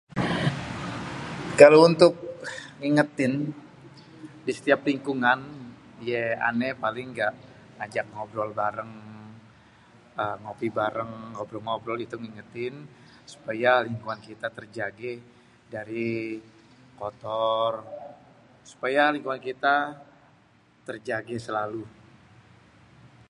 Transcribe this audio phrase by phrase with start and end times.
[1.59, 2.13] Kalo untuk
[2.79, 3.33] ngingetin
[4.45, 5.39] di setiap lingkungan,
[6.11, 7.09] ya ané paling
[7.77, 8.93] ngajak ngobrol bareng,
[10.43, 12.75] ngopi bareng, ngobrol-ngobrol gitu ngingetin
[13.31, 15.13] supaya lingkungan kita terjagé
[15.73, 16.11] dari
[16.99, 17.71] kotor
[18.71, 19.75] supaya lingkungan kita
[20.87, 21.83] terjagé selalu.